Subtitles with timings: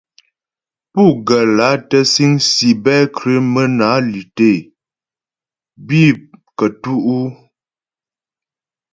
[0.93, 4.51] Pú ghə́ lǎ tə́ síŋ cybercriminalité
[5.85, 6.01] bǐ
[6.57, 7.29] kətú'?